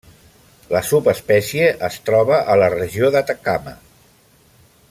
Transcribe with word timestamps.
La 0.75 0.79
subespècie 0.91 1.67
es 1.89 1.99
troba 2.09 2.41
a 2.55 2.57
la 2.63 2.73
Regió 2.77 3.15
d'Atacama. 3.17 3.79